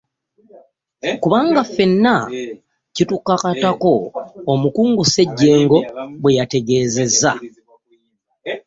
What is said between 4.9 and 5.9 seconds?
Ssejjengo